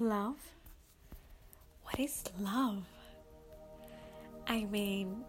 [0.00, 0.36] Love?
[1.82, 2.84] What is love?
[4.46, 5.24] I mean,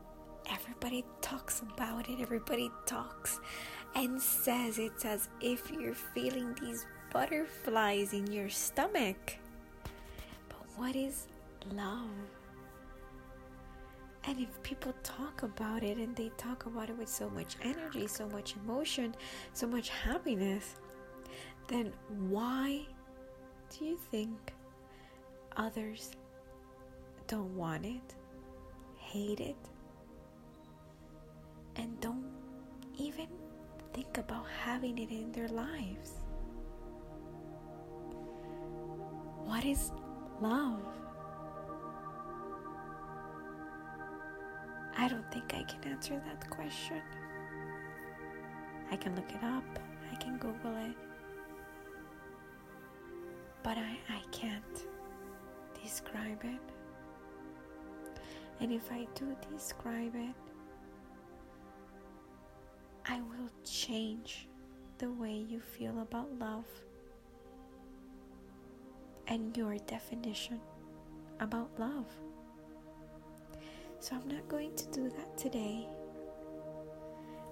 [0.48, 3.40] everybody talks about it, everybody talks
[3.96, 9.38] and says it's as if you're feeling these butterflies in your stomach.
[10.50, 11.26] But what is
[11.73, 12.05] love?
[14.26, 18.05] And if people talk about it and they talk about it with so much energy,
[18.05, 19.16] so much emotion,
[19.54, 20.76] so much happiness,
[21.67, 21.91] then
[22.30, 22.86] why
[23.72, 24.54] do you think
[25.59, 26.12] others
[27.27, 28.16] don't want it,
[28.98, 29.58] hate it,
[31.76, 32.23] and don't
[32.98, 33.27] even
[33.94, 36.13] think about having it in their lives?
[39.44, 39.91] What is
[40.41, 40.82] love?
[44.98, 47.02] I don't think I can answer that question.
[48.91, 49.80] I can look it up,
[50.12, 50.96] I can Google it,
[53.62, 54.85] but I, I can't
[55.84, 56.62] describe it.
[58.62, 60.36] And if I do describe it,
[63.05, 64.47] I will change
[64.97, 66.66] the way you feel about love
[69.28, 70.59] and your definition
[71.40, 72.08] about love.
[74.00, 75.88] So I'm not going to do that today,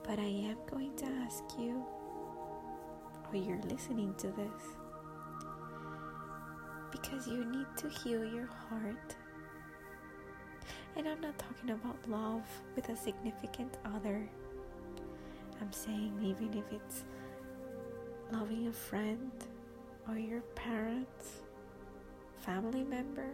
[0.03, 1.85] but I am going to ask you,
[3.31, 4.61] or you're listening to this,
[7.01, 9.15] because you need to heal your heart.
[10.95, 12.43] And I'm not talking about love
[12.75, 14.27] with a significant other.
[15.61, 17.03] I'm saying, even if it's
[18.31, 19.31] loving a friend
[20.07, 21.41] or your parents,
[22.39, 23.29] family member,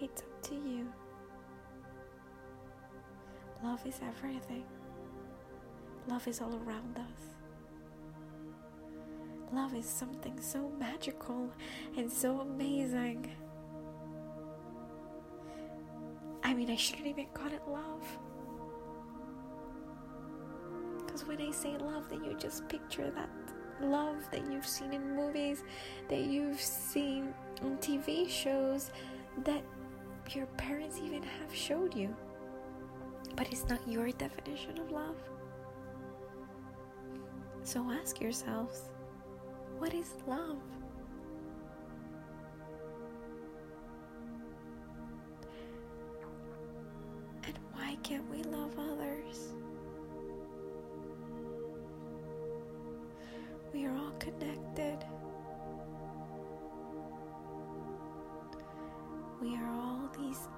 [0.00, 0.92] it's up to you.
[3.62, 4.64] Love is everything.
[6.08, 7.37] Love is all around us.
[9.52, 11.50] Love is something so magical
[11.96, 13.30] and so amazing.
[16.42, 18.18] I mean, I shouldn't even call it love.
[20.98, 23.30] Because when I say love, then you just picture that
[23.80, 25.62] love that you've seen in movies,
[26.08, 28.90] that you've seen on TV shows,
[29.44, 29.62] that
[30.30, 32.14] your parents even have showed you.
[33.34, 35.16] But it's not your definition of love.
[37.62, 38.90] So ask yourselves
[39.78, 40.58] what is love?
[47.44, 49.52] And why can't we love others?
[53.72, 54.98] We are all connected.
[59.40, 60.48] We are all these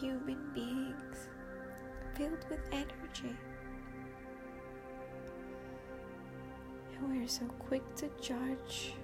[0.00, 1.28] human beings
[2.16, 3.36] filled with energy.
[7.06, 8.94] And we are so quick to judge,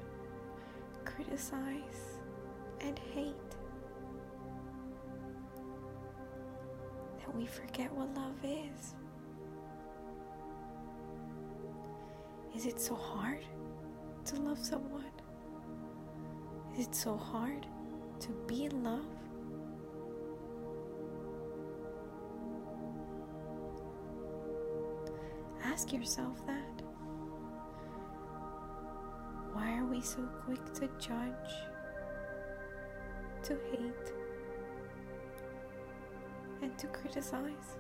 [1.05, 2.19] criticize,
[2.81, 3.37] and hate
[7.19, 8.95] that we forget what love is.
[12.57, 13.45] Is it so hard
[14.25, 15.05] to love someone?
[16.77, 17.67] Is it so hard
[18.19, 19.07] to be in love?
[25.63, 26.62] Ask yourself that.
[29.63, 31.53] Why are we so quick to judge,
[33.45, 34.13] to hate,
[36.61, 37.77] and to criticize?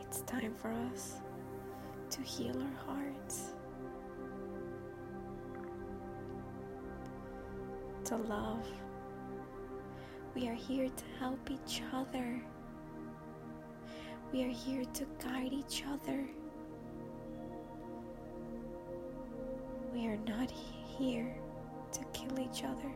[0.00, 1.20] It's time for us
[2.10, 3.52] to heal our hearts,
[8.06, 8.66] to love.
[10.34, 12.42] We are here to help each other.
[14.32, 16.26] We are here to guide each other.
[20.02, 21.32] We are not here
[21.92, 22.90] to kill each other.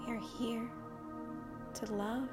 [0.00, 0.68] We are here
[1.74, 2.28] to love.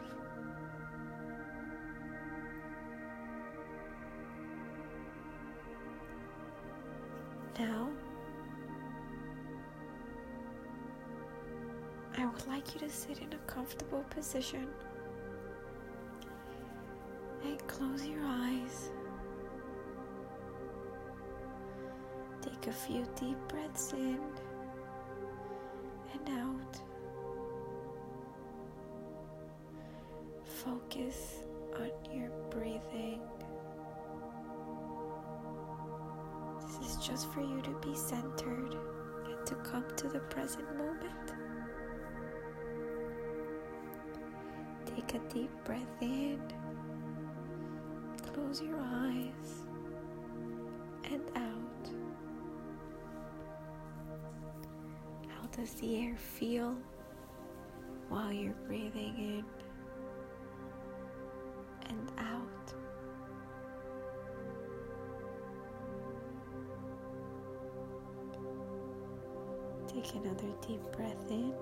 [7.60, 7.90] Now,
[12.18, 14.68] I would like you to sit in a comfortable position
[17.44, 18.11] and close your
[22.62, 24.20] Take a few deep breaths in
[26.14, 26.80] and out.
[30.46, 31.40] Focus
[31.80, 33.20] on your breathing.
[36.62, 38.76] This is just for you to be centered
[39.26, 41.34] and to come to the present moment.
[44.86, 46.40] Take a deep breath in.
[48.34, 49.64] Close your eyes.
[51.06, 51.51] and out.
[55.62, 56.76] Does the air feel
[58.10, 59.46] while you're breathing in
[61.88, 62.74] and out?
[69.88, 71.54] Take another deep breath in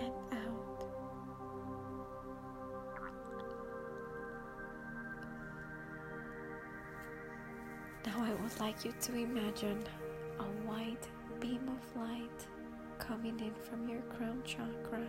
[0.00, 0.84] and out.
[8.04, 9.82] Now, I would like you to imagine
[10.38, 11.08] a white
[11.40, 12.46] beam of light
[12.98, 15.06] coming in from your crown chakra.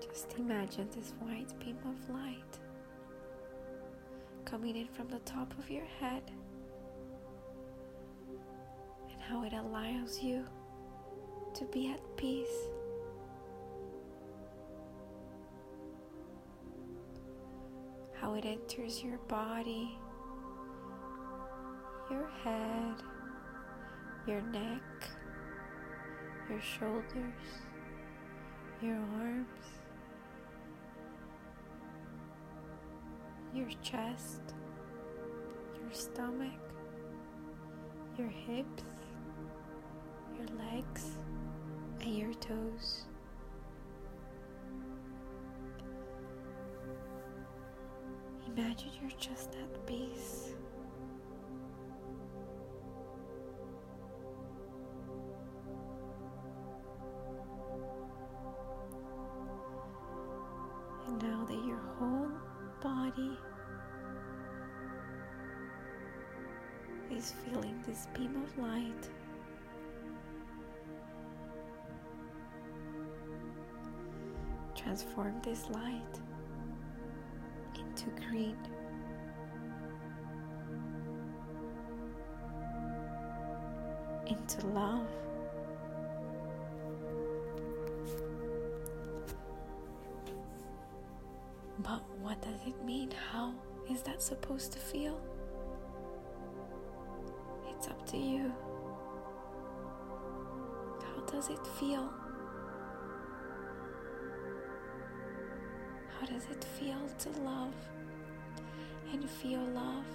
[0.00, 2.58] Just imagine this white beam of light
[4.44, 6.22] coming in from the top of your head
[9.10, 10.44] and how it allows you
[11.54, 12.68] to be at peace.
[18.22, 19.98] How it enters your body,
[22.10, 22.94] your head,
[24.26, 24.82] your neck,
[26.48, 27.34] your shoulders,
[28.80, 29.48] your arms.
[33.54, 34.40] your chest,
[35.82, 36.48] your stomach,
[38.16, 38.84] your hips,
[40.38, 41.18] your legs,
[42.00, 43.04] and your toes.
[48.56, 50.50] Imagine you're just at peace.
[61.06, 62.30] And now that your whole
[62.82, 63.38] body
[67.10, 69.08] is feeling this beam of light.
[74.74, 76.21] Transform this light
[78.32, 78.72] into.
[84.74, 85.06] Love.
[91.78, 93.10] But what does it mean?
[93.30, 93.52] How
[93.90, 95.20] is that supposed to feel?
[97.70, 98.52] It's up to you.
[101.02, 102.08] How does it feel?
[106.20, 107.74] How does it feel to love
[109.12, 110.06] and feel loved?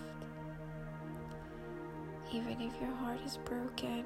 [2.33, 4.05] Even if your heart is broken,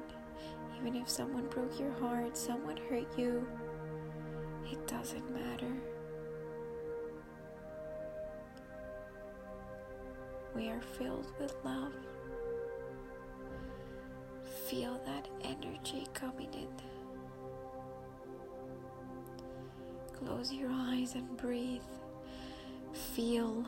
[0.78, 3.46] even if someone broke your heart, someone hurt you,
[4.70, 5.72] it doesn't matter.
[10.54, 11.92] We are filled with love.
[14.68, 16.68] Feel that energy coming in.
[20.14, 21.80] Close your eyes and breathe.
[22.92, 23.64] Feel.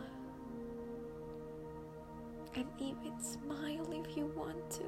[2.56, 4.84] And even smile if you want to.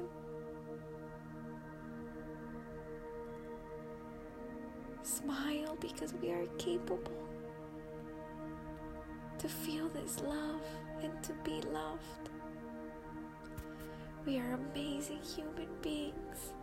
[5.03, 7.27] Smile because we are capable
[9.37, 10.61] to feel this love
[11.03, 12.29] and to be loved.
[14.25, 16.53] We are amazing human beings.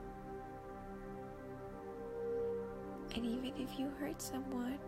[3.14, 4.78] And even if you hurt someone,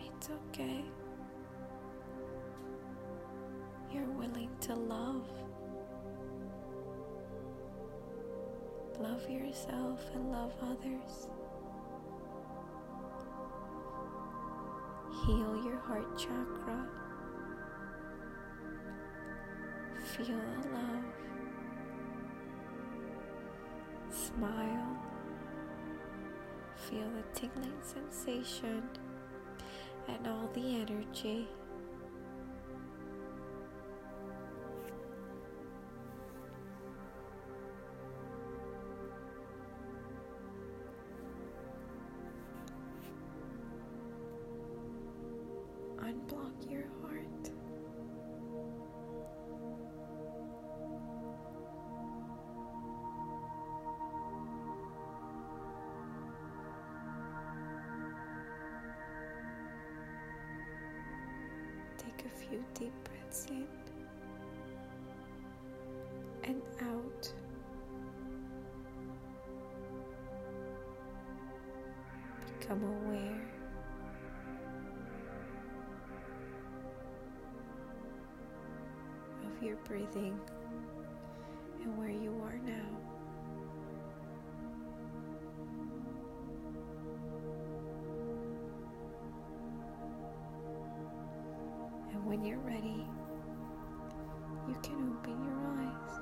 [0.00, 0.84] it's okay.
[3.92, 5.26] You're willing to love.
[9.00, 11.28] Love yourself and love others.
[15.24, 16.86] Heal your heart chakra.
[20.16, 21.04] Feel the love.
[24.10, 24.96] Smile.
[26.76, 28.82] Feel the tingling sensation
[30.08, 31.48] and all the energy.
[62.48, 63.66] Few deep breaths in
[66.44, 67.32] and out.
[72.58, 73.48] Become aware
[79.46, 80.38] of your breathing
[81.82, 83.07] and where you are now.
[92.48, 93.06] You're ready,
[94.66, 96.20] you can open your eyes.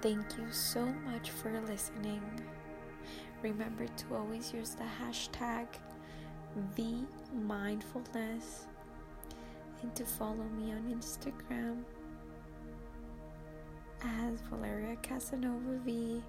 [0.00, 2.22] Thank you so much for listening.
[3.42, 5.66] Remember to always use the hashtag
[6.76, 8.66] VMindfulness
[9.82, 11.82] and to follow me on Instagram
[14.02, 16.22] as Valeria Casanova V.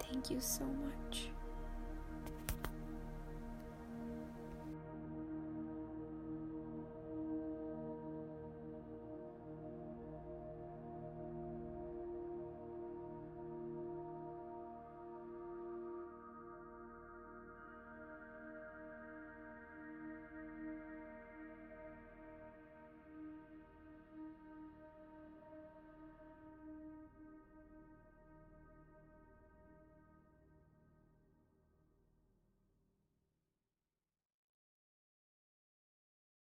[0.00, 1.30] Thank you so much.